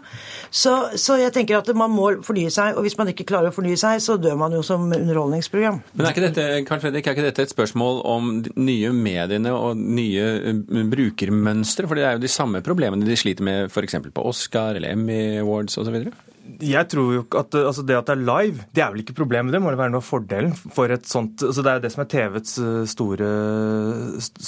Så, 0.49 0.75
så, 0.99 1.17
jeg 1.21 1.33
tenker 1.35 1.59
at 1.59 1.71
man 1.77 1.93
må 1.93 2.09
fornye 2.25 2.51
seg. 2.53 2.77
Og 2.77 2.87
hvis 2.87 2.97
man 2.99 3.11
ikke 3.11 3.27
klarer 3.29 3.51
å 3.51 3.55
fornye 3.55 3.79
seg, 3.79 4.01
så 4.03 4.17
dør 4.21 4.37
man 4.39 4.55
jo 4.55 4.63
som 4.65 4.85
underholdningsprogram. 4.87 5.81
Men 5.93 6.07
er 6.07 6.15
ikke 6.15 6.27
dette, 6.27 6.47
Carl 6.69 6.83
Fredrik, 6.83 7.07
er 7.07 7.17
ikke 7.17 7.27
dette 7.27 7.47
et 7.47 7.55
spørsmål 7.55 8.03
om 8.09 8.35
de 8.45 8.53
nye 8.59 8.93
mediene 8.95 9.53
og 9.55 9.79
nye 9.79 10.27
eh, 10.41 10.83
brukermønstre? 10.93 11.89
For 11.89 11.99
det 11.99 12.07
er 12.07 12.17
jo 12.17 12.25
de 12.25 12.31
samme 12.31 12.63
problemene 12.65 13.07
de 13.07 13.19
sliter 13.19 13.45
med 13.45 13.71
f.eks. 13.71 13.99
på 14.13 14.29
Oscar 14.29 14.79
eller 14.79 14.95
Emmy 14.95 15.39
Awards 15.43 15.77
osv.? 15.81 15.99
Jeg 16.43 16.89
tror 16.91 17.11
jo 17.15 17.21
at 17.39 17.55
altså 17.55 17.85
Det 17.87 17.95
at 17.95 18.09
det 18.09 18.15
er 18.17 18.23
live, 18.27 18.65
det 18.75 18.83
er 18.83 18.91
vel 18.91 19.03
ikke 19.03 19.15
problemet. 19.15 19.53
Det 19.55 19.61
må 19.63 19.71
det 19.71 19.79
være 19.79 19.93
noe 19.93 20.03
av 20.03 20.07
fordelen 20.07 20.51
for 20.55 20.91
et 20.91 21.05
sånt 21.07 21.43
altså 21.45 21.63
Det 21.63 21.71
er 21.71 21.77
jo 21.79 21.83
det 21.85 21.91
som 21.93 22.03
er 22.03 22.09
TVs 22.13 22.55
eh, 22.63 22.81
store, 22.91 23.29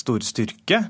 store, 0.02 0.28
styrke. 0.28 0.82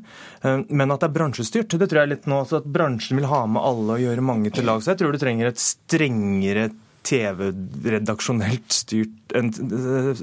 Eh, 0.41 0.63
men 0.69 0.95
at 0.95 1.03
det 1.03 1.09
er 1.11 1.17
bransjestyrt, 1.19 1.77
det 1.77 1.89
tror 1.91 2.03
jeg 2.03 2.13
litt 2.15 2.25
nå. 2.31 2.41
Så 2.49 2.61
at 2.63 2.71
bransjen 2.77 3.21
vil 3.21 3.29
ha 3.29 3.43
med 3.45 3.61
alle 3.61 3.99
og 3.99 4.07
gjøre 4.07 4.25
mange 4.25 4.53
til 4.55 4.65
lag. 4.65 4.81
Så 4.81 4.93
jeg 4.93 5.03
tror 5.03 5.13
du 5.13 5.21
trenger 5.21 5.51
et 5.51 5.61
strengere 5.61 6.71
TV-redaksjonelt 7.05 8.73
styrt 8.73 9.35
en, 9.37 9.51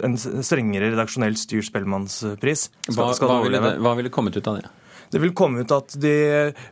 en, 0.03 0.17
strengere 0.19 0.91
redaksjonelt 0.91 1.39
styrt 1.39 1.69
Spellemannspris. 1.69 2.69
Hva, 2.91 3.13
hva, 3.23 3.43
ville, 3.45 3.61
hva 3.79 3.95
ville 3.99 4.11
kommet 4.11 4.35
ut 4.35 4.51
av 4.51 4.59
det? 4.59 4.71
Det 5.13 5.21
vil 5.21 5.35
komme 5.37 5.63
ut 5.63 5.73
at 5.77 5.93
de 6.01 6.15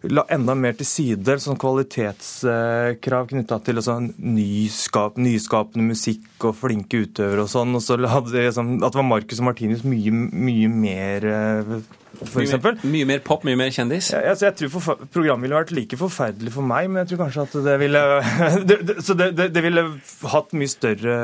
la 0.09 0.25
enda 0.33 0.55
mer 0.57 0.77
til 0.79 0.89
side 0.89 1.37
sånn 1.45 1.59
kvalitetskrav 1.61 3.29
knytta 3.29 3.61
til 3.67 3.83
sånn 3.85 4.11
nyskap, 4.17 5.19
nyskapende 5.21 5.91
musikk 5.91 6.49
og 6.49 6.57
flinke 6.63 7.05
utøvere 7.05 7.45
og 7.45 7.53
sånn. 7.53 7.77
Og 7.77 7.85
så 7.85 7.99
la 8.01 8.23
de, 8.25 8.47
sånn, 8.57 8.79
at 8.81 8.95
det 8.95 9.03
var 9.03 9.11
Marcus 9.11 9.43
og 9.43 9.51
Martinus 9.51 9.85
mye, 9.85 10.13
mye 10.15 10.71
mer 10.73 11.29
eh, 11.29 11.75
for 12.21 12.43
mye, 12.43 12.61
mer, 12.61 12.79
mye 12.93 13.09
mer 13.09 13.23
pop, 13.25 13.45
mye 13.47 13.59
mer 13.59 13.73
kjendis? 13.75 14.11
Ja, 14.15 14.23
altså 14.33 14.49
jeg 14.49 14.59
tror 14.59 14.73
for, 14.75 15.05
Programmet 15.15 15.47
ville 15.47 15.61
vært 15.61 15.75
like 15.77 15.99
forferdelig 16.01 16.55
for 16.55 16.67
meg, 16.67 16.91
men 16.91 17.03
jeg 17.03 17.13
tror 17.13 17.25
kanskje 17.25 17.47
at 17.47 17.59
det 17.67 17.77
ville 17.83 18.05
det, 18.71 18.79
det, 18.89 18.97
Så 19.07 19.17
det, 19.19 19.33
det, 19.41 19.65
ville 19.65 19.87
hatt 20.35 20.57
mye 20.57 20.71
større 20.71 21.19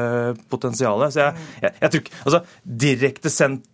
potensial. 0.53 1.07
Så 1.11 1.25
jeg, 1.27 1.49
jeg, 1.65 1.79
jeg 1.81 1.91
tror 1.91 2.05
ikke 2.05 2.21
Altså, 2.27 2.43
direktesendt 2.87 3.73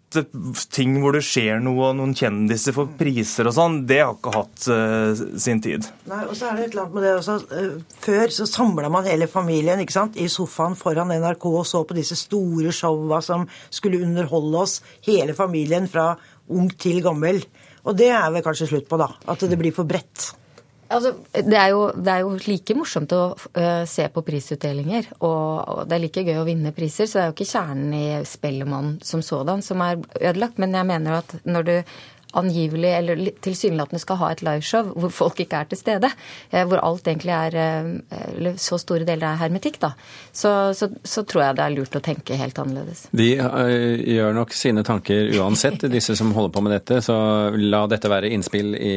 ting 0.73 0.97
hvor 1.01 1.15
det 1.17 1.23
skjer 1.25 1.61
noe, 1.63 1.91
og 1.91 1.97
noen 1.99 2.15
kjendiser 2.17 2.75
får 2.77 2.91
priser 2.99 3.49
og 3.49 3.55
sånn, 3.57 3.79
det 3.89 4.01
har 4.03 4.15
ikke 4.17 4.35
hatt 4.35 4.67
uh, 4.69 5.23
sin 5.41 5.63
tid. 5.65 5.89
Nei, 6.11 6.23
og 6.27 6.35
så 6.39 6.51
er 6.51 6.59
det 6.59 6.67
et 6.67 6.75
eller 6.75 6.85
annet 6.85 6.97
med 6.97 7.07
det 7.07 7.15
også. 7.17 7.39
Uh, 7.53 7.97
før 8.05 8.35
så 8.37 8.49
samla 8.51 8.93
man 8.93 9.09
hele 9.09 9.29
familien 9.31 9.83
ikke 9.83 9.97
sant, 9.97 10.19
i 10.21 10.29
sofaen 10.33 10.77
foran 10.79 11.15
NRK 11.15 11.49
og 11.53 11.65
så 11.69 11.85
på 11.89 11.97
disse 11.99 12.19
store 12.21 12.75
showa 12.77 13.23
som 13.25 13.49
skulle 13.71 14.03
underholde 14.05 14.67
oss, 14.67 14.81
hele 15.07 15.37
familien 15.39 15.89
fra 15.91 16.13
ung 16.53 16.71
til 16.81 17.03
gammel. 17.05 17.43
Og 17.83 17.99
det 17.99 18.13
er 18.15 18.31
vel 18.35 18.45
kanskje 18.45 18.71
slutt 18.71 18.89
på, 18.91 19.01
da. 19.01 19.11
At 19.33 19.43
det 19.49 19.59
blir 19.59 19.75
for 19.75 19.89
bredt. 19.89 20.31
Altså, 20.93 21.15
det, 21.33 21.57
er 21.57 21.71
jo, 21.73 21.87
det, 21.97 22.13
er 22.13 22.21
jo, 22.21 22.33
like 22.45 22.75
morsomt 22.77 23.13
å 23.17 23.23
uh, 23.33 23.85
se 23.89 24.05
på 24.13 24.23
prisutdelinger, 24.27 25.09
og, 25.25 25.47
og, 25.63 25.79
det 25.89 25.97
er 25.97 26.03
like 26.03 26.25
gøy 26.27 26.41
å 26.43 26.47
vinne 26.49 26.75
priser. 26.77 27.09
Så 27.09 27.19
det 27.19 27.23
er 27.23 27.31
jo 27.31 27.37
ikke 27.39 27.49
kjernen 27.49 27.95
i 27.97 28.07
Spellemann 28.29 28.99
som 29.07 29.25
sådan 29.25 29.65
som 29.65 29.81
er 29.85 30.03
ødelagt. 30.21 30.61
Men 30.61 30.77
jeg 30.77 30.91
mener 30.93 31.23
at 31.23 31.37
når 31.49 31.69
du 31.69 31.75
angivelig 32.39 32.93
eller 32.97 33.23
tilsynelatende 33.45 34.01
skal 34.03 34.21
ha 34.23 34.31
et 34.33 34.43
liveshow 34.45 34.93
hvor 34.97 35.13
folk 35.13 35.41
ikke 35.43 35.63
er 35.63 35.69
til 35.71 35.81
stede. 35.81 36.11
Eh, 36.51 36.65
hvor 36.69 36.81
alt 36.83 37.09
egentlig 37.09 37.35
er 37.37 37.59
eh, 37.61 38.53
så 38.61 38.79
store 38.81 39.07
deler 39.09 39.33
er 39.33 39.41
hermetikk, 39.43 39.79
da. 39.83 39.93
Så, 40.33 40.51
så, 40.77 40.89
så 41.05 41.25
tror 41.29 41.45
jeg 41.45 41.59
det 41.59 41.65
er 41.65 41.75
lurt 41.75 41.99
å 41.99 42.03
tenke 42.05 42.37
helt 42.39 42.59
annerledes. 42.59 43.05
De 43.13 43.29
uh, 43.41 43.99
gjør 44.15 44.37
nok 44.37 44.55
sine 44.57 44.85
tanker 44.87 45.33
uansett, 45.39 45.85
disse 45.97 46.17
som 46.19 46.33
holder 46.37 46.55
på 46.55 46.65
med 46.65 46.75
dette. 46.77 47.01
Så 47.05 47.15
la 47.59 47.85
dette 47.91 48.11
være 48.11 48.33
innspill 48.33 48.75
i, 48.79 48.95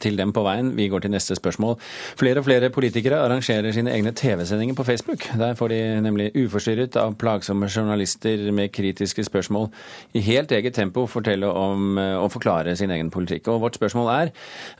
til 0.00 0.18
dem 0.20 0.34
på 0.36 0.44
veien. 0.46 0.72
Vi 0.78 0.88
går 0.92 1.04
til 1.04 1.14
neste 1.14 1.36
spørsmål. 1.38 1.76
Flere 2.20 2.42
og 2.42 2.48
flere 2.48 2.72
politikere 2.74 3.20
arrangerer 3.24 3.74
sine 3.76 3.92
egne 3.94 4.14
TV-sendinger 4.16 4.78
på 4.78 4.86
Facebook. 4.88 5.26
Der 5.40 5.56
får 5.58 5.74
de 5.74 5.80
nemlig 6.04 6.30
uforstyrret 6.38 6.96
av 7.00 7.16
plagsomme 7.20 7.68
journalister 7.70 8.48
med 8.54 8.72
kritiske 8.74 9.24
spørsmål 9.28 9.68
i 10.16 10.24
helt 10.24 10.52
eget 10.56 10.76
tempo 10.76 11.06
fortelle 11.10 11.48
om 11.50 11.98
forklare 12.32 12.76
sin 12.78 12.90
egen 12.90 13.10
politikk. 13.10 13.48
Og 13.52 13.60
vårt 13.64 13.78
spørsmål 13.78 14.10
er 14.14 14.32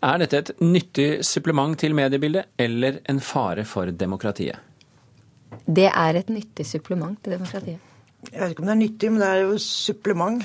er 0.07 0.19
dette 0.23 0.39
et 0.39 0.53
nyttig 0.61 1.11
supplement 1.27 1.79
til 1.79 1.95
mediebildet 1.95 2.51
eller 2.59 3.01
en 3.09 3.21
fare 3.21 3.65
for 3.65 3.91
demokratiet? 3.91 4.59
Det 5.67 5.89
er 5.91 6.19
et 6.19 6.31
nyttig 6.31 6.67
supplement 6.67 7.19
til 7.23 7.33
demokratiet. 7.37 7.79
Jeg 8.33 8.41
vet 8.43 8.53
ikke 8.53 8.63
om 8.63 8.69
det 8.69 8.75
er 8.75 8.83
nyttig, 8.83 9.11
men 9.13 9.21
det 9.21 9.29
er 9.29 9.43
jo 9.47 9.59
supplement. 9.59 10.45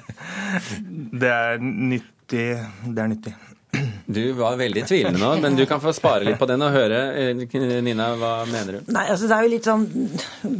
det 1.20 1.30
er 1.32 1.58
nyttig 1.60 2.12
Det 2.26 2.98
er 2.98 3.06
nyttig. 3.06 3.34
Du 4.06 4.22
var 4.38 4.54
veldig 4.54 4.84
tvilende 4.86 5.18
nå, 5.18 5.32
men 5.42 5.56
du 5.58 5.64
kan 5.66 5.80
få 5.82 5.90
spare 5.94 6.22
litt 6.26 6.38
på 6.38 6.46
den 6.46 6.62
og 6.62 6.70
høre. 6.70 6.98
Eh, 7.18 7.80
Nina, 7.82 8.12
hva 8.14 8.32
mener 8.46 8.76
du? 8.78 8.92
Nei, 8.94 9.02
altså 9.10 9.26
Det 9.26 9.34
er 9.34 9.46
jo 9.46 9.50
litt 9.50 9.66
sånn 9.66 9.86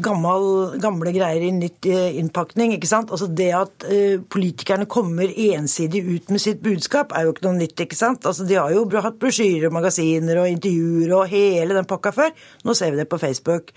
gammel, 0.03 0.47
gamle 0.83 1.13
greier 1.15 1.45
i 1.47 1.53
nytt 1.55 1.87
eh, 1.87 2.19
innpakning. 2.19 2.75
ikke 2.75 2.91
sant? 2.91 3.13
Altså 3.15 3.29
Det 3.31 3.49
at 3.55 3.87
uh, 3.87 4.19
politikerne 4.33 4.89
kommer 4.91 5.31
ensidig 5.31 6.03
ut 6.09 6.33
med 6.35 6.43
sitt 6.43 6.59
budskap, 6.65 7.15
er 7.15 7.29
jo 7.29 7.37
ikke 7.37 7.47
noe 7.47 7.61
nytt. 7.61 7.85
ikke 7.87 7.99
sant? 7.99 8.27
Altså 8.27 8.49
De 8.49 8.59
har 8.59 8.75
jo 8.75 8.83
hatt 9.05 9.21
brosjyrer, 9.23 9.71
magasiner 9.71 10.43
og 10.43 10.51
intervjuer 10.51 11.15
og 11.15 11.31
hele 11.31 11.79
den 11.79 11.87
pakka 11.87 12.15
før. 12.17 12.35
Nå 12.67 12.75
ser 12.75 12.91
vi 12.91 13.01
det 13.03 13.09
på 13.13 13.21
Facebook. 13.23 13.71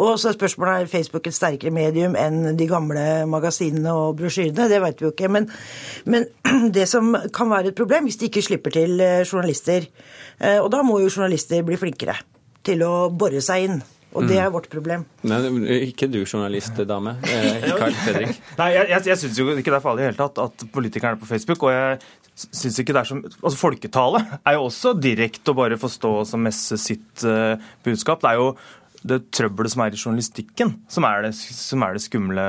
Og 0.00 0.16
så 0.16 0.30
er 0.30 0.38
spørsmålet 0.38 0.86
er 0.86 0.90
Facebook 0.94 1.28
et 1.28 1.36
sterkere 1.36 1.74
medium 1.74 2.16
enn 2.16 2.56
de 2.56 2.70
gamle 2.70 3.04
magasinene 3.28 3.92
og 3.92 4.16
brosjyrene. 4.22 4.68
Det 4.70 4.80
vet 4.80 5.00
vi 5.02 5.08
jo 5.08 5.12
ikke. 5.12 5.28
Men, 5.28 5.50
men 6.08 6.24
det 6.76 6.88
som 6.88 7.12
kan 7.36 7.52
være 7.52 7.74
et 7.74 7.78
problem, 7.78 8.08
hvis 8.08 8.16
de 8.16 8.30
ikke 8.30 8.46
slipper 8.48 8.78
til 8.80 8.96
journalister. 9.24 9.88
Eh, 10.38 10.58
og 10.58 10.70
da 10.72 10.82
må 10.86 11.00
jo 11.02 11.10
journalister 11.10 11.64
bli 11.66 11.78
flinkere 11.80 12.18
til 12.66 12.84
å 12.86 12.94
bore 13.12 13.42
seg 13.44 13.68
inn. 13.68 13.80
Og 14.10 14.24
det 14.26 14.40
mm. 14.40 14.42
er 14.42 14.48
vårt 14.50 14.66
problem. 14.72 15.04
Nei, 15.30 15.38
ikke 15.86 16.08
du 16.10 16.18
journalistdame. 16.24 17.14
Eh, 17.30 17.68
Carl 17.78 17.94
Fredrik. 17.94 18.40
Nei, 18.60 18.72
Jeg, 18.74 18.88
jeg, 18.90 19.04
jeg 19.12 19.20
syns 19.22 19.38
jo 19.38 19.46
ikke 19.52 19.70
det 19.70 19.78
er 19.78 19.84
farlig 19.84 20.02
i 20.02 20.06
det 20.06 20.10
hele 20.10 20.22
tatt 20.24 20.40
at 20.42 20.64
politikerne 20.74 21.14
er 21.14 21.20
på 21.20 21.30
Facebook. 21.30 21.62
og 21.68 21.76
jeg 21.76 22.00
synes 22.40 22.80
ikke 22.80 22.94
det 22.96 23.02
er 23.02 23.08
som, 23.10 23.20
altså 23.22 23.58
Folketale 23.60 24.22
er 24.48 24.56
jo 24.56 24.66
også 24.66 24.94
direkte 24.98 25.52
å 25.52 25.58
bare 25.58 25.78
få 25.80 25.90
stå 25.92 26.12
og 26.22 26.42
messe 26.42 26.78
sitt 26.80 27.24
uh, 27.26 27.60
budskap. 27.84 28.22
Det 28.22 28.32
er 28.32 28.40
jo 28.40 28.50
det 29.06 29.20
trøbbelet 29.32 29.72
som 29.72 29.82
er 29.84 29.94
i 29.94 30.00
journalistikken, 30.00 30.72
som 30.92 31.06
er 31.08 31.24
det, 31.24 31.32
som 31.36 31.84
er 31.86 31.96
det 31.96 32.02
skumle 32.04 32.46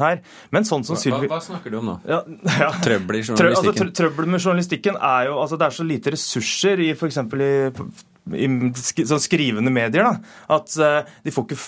her. 0.00 0.20
Men 0.54 0.66
sånn 0.68 0.84
som 0.86 0.98
Sylvi... 1.00 1.28
Hva, 1.28 1.38
hva, 1.38 1.44
snakker 1.44 1.72
du 1.72 1.78
om 1.80 1.92
nå? 1.92 1.94
Ja, 2.08 2.20
ja. 2.66 2.72
Trøbbel 2.84 3.20
i 3.20 3.22
journalistikken? 3.24 3.62
Trø, 3.64 3.70
altså, 3.72 3.94
trøbbel 4.02 4.28
med 4.34 4.42
journalistikken 4.42 4.98
er 4.98 5.30
jo 5.30 5.38
altså 5.40 5.60
Det 5.60 5.68
er 5.68 5.78
så 5.78 5.86
lite 5.88 6.12
ressurser 6.14 6.84
i 6.84 6.90
f.eks. 6.92 7.22
i, 7.24 8.44
i 8.44 8.50
sånn 9.08 9.24
skrivende 9.24 9.72
medier 9.72 10.04
da, 10.04 10.36
at 10.58 10.76
uh, 10.80 11.16
de 11.24 11.34
får 11.34 11.48
ikke 11.48 11.62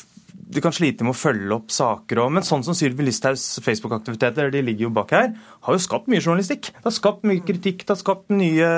du 0.47 0.61
kan 0.63 0.75
slite 0.75 1.05
med 1.05 1.15
å 1.15 1.19
følge 1.19 1.55
opp 1.57 1.73
saker 1.75 2.21
og 2.23 2.33
Men 2.37 2.45
sånn 2.47 2.63
som 2.67 2.77
Sylvi 2.77 3.07
Listhaugs 3.07 3.45
Facebook-aktiviteter, 3.65 4.53
de 4.55 4.63
ligger 4.63 4.87
jo 4.87 4.93
bak 4.95 5.15
her, 5.17 5.31
har 5.67 5.77
jo 5.77 5.83
skapt 5.83 6.11
mye 6.13 6.23
journalistikk. 6.23 6.71
Det 6.71 6.87
har 6.87 6.95
skapt 6.95 7.27
mye 7.27 7.43
kritikk, 7.47 7.83
det 7.83 7.95
har 7.95 8.01
skapt 8.01 8.31
mye, 8.35 8.69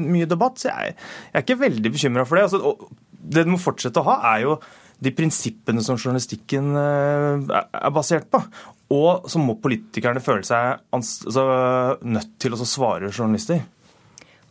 mye 0.00 0.28
debatt. 0.30 0.58
Så 0.62 0.70
jeg, 0.70 0.96
jeg 1.30 1.38
er 1.38 1.46
ikke 1.46 1.60
veldig 1.62 1.92
bekymra 1.94 2.26
for 2.26 2.40
det. 2.40 2.46
Altså, 2.48 2.74
det 3.26 3.46
du 3.46 3.54
må 3.54 3.60
fortsette 3.60 4.02
å 4.02 4.08
ha, 4.08 4.18
er 4.34 4.46
jo 4.46 4.56
de 5.02 5.12
prinsippene 5.12 5.82
som 5.84 5.98
journalistikken 5.98 6.72
eh, 6.80 7.54
er 7.60 7.94
basert 7.94 8.30
på. 8.32 8.40
Og 8.96 9.26
så 9.30 9.40
må 9.42 9.58
politikerne 9.60 10.22
føle 10.22 10.46
seg 10.46 10.84
altså, 10.94 11.46
nødt 12.06 12.36
til 12.42 12.54
å 12.54 12.60
svare 12.62 13.10
journalister. 13.10 13.64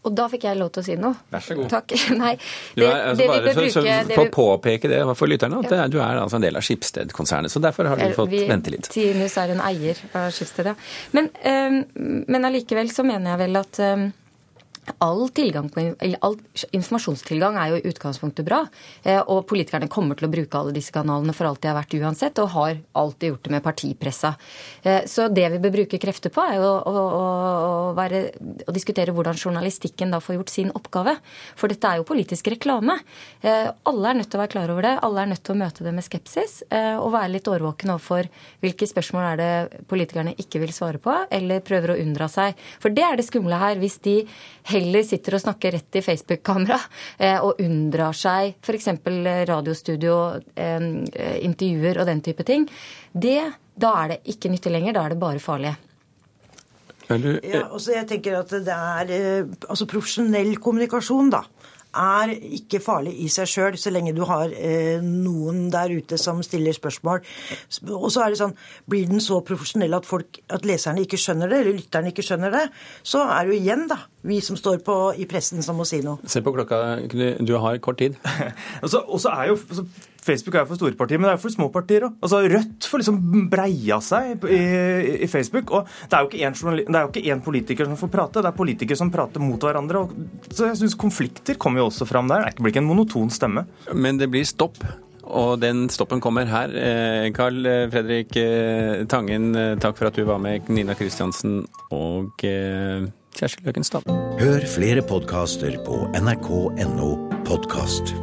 Og 0.05 0.13
da 0.13 0.27
fikk 0.29 0.44
jeg 0.46 0.58
lov 0.60 0.70
til 0.74 0.84
å 0.84 0.86
si 0.86 0.96
noe. 1.01 1.17
Vær 1.34 1.41
så 1.41 1.55
god. 1.58 1.70
Takk. 1.72 1.94
Nei, 2.22 2.34
det, 2.75 2.86
er, 2.86 3.00
altså 3.10 3.22
det 3.22 3.29
bare, 3.32 3.53
bruke, 3.55 3.72
så, 3.74 3.82
så, 3.82 4.12
For 4.12 4.27
å 4.27 4.34
påpeke 4.36 4.91
det 4.91 5.00
for 5.17 5.32
lytterne, 5.32 5.62
at 5.65 5.74
ja. 5.74 5.88
du 5.89 5.98
er 5.98 6.20
altså 6.22 6.38
en 6.38 6.46
del 6.46 6.60
av 6.60 6.65
Skipsted-konsernet. 6.67 7.53
Så 7.53 7.62
derfor 7.63 7.89
har 7.89 8.01
du 8.01 8.13
fått 8.17 8.29
vi, 8.36 8.44
vente 8.50 8.74
litt. 8.74 8.91
Tinus 8.94 9.39
er 9.41 9.55
en 9.55 9.63
eier 9.65 10.03
av 10.13 10.29
Skipsted, 10.36 10.70
ja. 10.70 10.75
Men, 11.17 11.32
um, 11.41 11.79
men 12.29 12.50
allikevel 12.51 12.94
så 12.94 13.08
mener 13.08 13.34
jeg 13.34 13.44
vel 13.48 13.62
at 13.63 13.82
um, 13.82 14.05
All, 15.01 15.30
på, 15.34 15.84
all, 16.22 16.36
informasjonstilgang 16.77 17.58
er 17.58 17.72
jo 17.72 17.77
i 17.80 17.89
utgangspunktet 17.89 18.46
bra. 18.46 18.62
Eh, 19.04 19.18
og 19.20 19.48
politikerne 19.50 19.89
kommer 19.92 20.18
til 20.18 20.27
å 20.27 20.32
bruke 20.32 20.60
alle 20.60 20.75
disse 20.75 20.94
kanalene 20.94 21.34
for 21.34 21.50
alt 21.50 21.63
de 21.63 21.72
har 21.72 21.77
vært 21.77 21.96
uansett, 21.98 22.39
og 22.42 22.51
har 22.54 22.77
alltid 23.01 23.32
gjort 23.32 23.48
det 23.48 23.54
med 23.56 23.63
partipressa. 23.65 24.36
Eh, 24.84 25.01
så 25.10 25.27
det 25.34 25.48
vi 25.56 25.62
bør 25.63 25.74
bruke 25.80 26.00
krefter 26.01 26.34
på, 26.34 26.44
er 26.46 26.60
jo 26.60 26.68
å, 26.70 26.94
å, 26.94 27.24
å, 27.25 27.94
være, 27.98 28.22
å, 28.68 28.75
diskutere 28.75 29.15
hvordan 29.15 29.39
journalistikken 29.42 30.13
da 30.13 30.22
får 30.22 30.38
gjort 30.38 30.54
sin 30.54 30.72
oppgave. 30.77 31.18
For 31.58 31.72
dette 31.72 31.89
er 31.89 32.01
jo 32.01 32.08
politisk 32.08 32.51
reklame. 32.54 33.00
Eh, 33.42 33.72
alle 33.89 34.12
er 34.12 34.22
nødt 34.22 34.30
til 34.30 34.39
å 34.39 34.44
være 34.44 34.54
klar 34.54 34.75
over 34.75 34.86
det. 34.86 34.94
Alle 35.08 35.25
er 35.25 35.34
nødt 35.34 35.44
til 35.50 35.58
å 35.58 35.60
møte 35.63 35.86
det 35.86 35.96
med 35.96 36.06
skepsis 36.06 36.62
og 36.65 37.12
være 37.13 37.32
litt 37.34 37.48
årvåken 37.50 37.92
overfor 37.94 38.27
hvilke 38.63 38.88
spørsmål 38.89 39.25
er 39.32 39.39
det 39.39 39.84
politikerne 39.89 40.34
ikke 40.42 40.60
vil 40.62 40.74
svare 40.75 41.00
på, 41.01 41.13
eller 41.34 41.63
prøver 41.65 41.94
å 41.94 41.98
unndra 42.01 42.27
seg. 42.32 42.58
For 42.82 42.94
det 42.94 43.04
er 43.06 43.18
det 43.18 43.25
skumle 43.27 43.60
her. 43.60 43.77
Hvis 43.82 43.98
de 44.06 44.18
heller 44.75 45.05
sitter 45.08 45.38
og 45.38 45.44
snakker 45.46 45.75
rett 45.75 46.00
i 46.00 46.03
Facebook-kamera 46.05 46.77
eh, 47.17 47.39
og 47.39 47.62
unndrar 47.63 48.15
seg 48.17 48.60
f.eks. 48.62 48.91
radiostudio, 49.50 50.20
eh, 50.55 50.88
intervjuer 51.48 52.01
og 52.01 52.10
den 52.12 52.24
type 52.25 52.46
ting, 52.48 52.67
det, 53.12 53.39
da 53.75 53.96
er 54.03 54.15
det 54.15 54.22
ikke 54.36 54.51
nyttig 54.53 54.74
lenger. 54.74 54.98
Da 54.98 55.05
er 55.05 55.15
det 55.15 55.22
bare 55.22 55.44
farlig. 55.44 55.75
Ja, 57.05 57.17
jeg 57.22 58.08
tenker 58.10 58.39
at 58.39 58.53
det 58.65 58.75
er 58.75 59.12
eh, 59.13 59.51
altså 59.70 59.86
profesjonell 59.89 60.55
kommunikasjon, 60.62 61.29
da 61.34 61.44
er 61.96 62.34
ikke 62.60 62.82
farlig 62.84 63.16
i 63.24 63.30
seg 63.32 63.50
sjøl, 63.50 63.78
så 63.80 63.94
lenge 63.94 64.14
du 64.16 64.24
har 64.28 64.52
eh, 64.54 65.04
noen 65.04 65.70
der 65.74 65.94
ute 65.96 66.20
som 66.22 66.42
stiller 66.46 66.75
spørsmål. 66.75 67.24
Og 67.90 68.08
så 68.14 68.25
er 68.25 68.34
det 68.34 68.42
sånn, 68.42 68.56
Blir 68.90 69.08
den 69.10 69.24
så 69.24 69.40
profesjonell 69.46 69.96
at, 69.98 70.08
folk, 70.08 70.42
at 70.54 70.66
leserne 70.68 71.04
ikke 71.06 71.20
skjønner 71.22 71.52
det, 71.52 71.62
eller 71.64 71.80
lytterne 71.80 72.12
ikke 72.12 72.25
skjønner 72.25 72.54
det, 72.54 72.66
så 73.06 73.24
er 73.25 73.46
det 73.46 73.56
jo 73.56 73.62
igjen 73.62 73.88
da, 73.92 74.00
vi 74.25 74.42
som 74.44 74.60
står 74.60 74.82
på, 74.86 74.98
i 75.22 75.28
pressen 75.30 75.64
som 75.66 75.80
må 75.80 75.88
si 75.88 76.02
noe. 76.06 76.20
Se 76.30 76.44
på 76.46 76.54
klokka, 76.56 76.82
du 77.10 77.56
har 77.62 77.80
kort 77.84 78.02
tid. 78.02 78.20
og 78.84 78.92
så 78.92 79.32
er 79.32 79.54
jo 79.54 79.58
altså, 79.60 79.88
Facebook 80.25 80.58
er 80.58 80.65
jo 80.65 80.72
for 80.72 80.79
store 80.79 80.98
partier, 80.98 81.22
men 81.22 81.29
det 81.29 81.36
er 81.36 81.39
jo 81.39 81.44
for 81.46 81.55
små 81.55 81.70
partier 81.74 82.08
òg. 82.08 82.17
Altså, 82.25 82.41
Rødt 82.55 82.89
får 82.89 83.03
liksom 83.03 83.22
breia 83.51 84.00
seg 84.03 84.46
i, 84.50 84.62
i 85.25 85.29
Facebook. 85.32 85.74
Og 85.75 85.89
det 86.10 86.17
er, 86.17 86.25
jo 86.25 87.12
ikke 87.12 87.25
én 87.29 87.46
politiker 87.46 87.89
som 87.89 88.00
får 88.00 88.13
prate, 88.13 88.44
det 88.44 88.51
er 88.51 88.58
politikere 88.58 89.00
som 89.00 89.13
prater 89.13 89.44
mot 89.44 89.62
hverandre. 89.62 90.05
Og, 90.05 90.51
så 90.51 90.72
jeg 90.72 90.82
syns 90.82 90.98
konflikter 91.00 91.60
kommer 91.62 91.84
jo 91.84 91.89
også 91.91 92.08
fram 92.10 92.29
der. 92.32 92.50
Det 92.51 92.63
blir 92.63 92.74
ikke 92.74 92.84
en 92.84 92.89
monoton 92.89 93.34
stemme. 93.34 93.67
Men 93.94 94.22
det 94.22 94.32
blir 94.34 94.48
stopp. 94.48 94.82
Og 95.25 95.60
den 95.62 95.88
stoppen 95.89 96.22
kommer 96.22 96.46
her. 96.50 96.74
Carl 97.36 97.65
eh, 97.65 97.88
Fredrik 97.89 98.36
eh, 98.38 99.05
Tangen, 99.10 99.55
eh, 99.58 99.74
takk 99.82 99.98
for 99.98 100.10
at 100.12 100.17
du 100.17 100.25
var 100.27 100.41
med. 100.41 100.70
Nina 100.70 100.98
Kristiansen 100.98 101.63
og 101.96 102.46
Kjersti 102.46 103.65
Løkenstad. 103.65 104.05
Hør 104.41 104.70
flere 104.70 105.05
podkaster 105.05 105.79
på 105.88 106.05
nrk.no 106.22 107.12
podkast. 107.50 108.15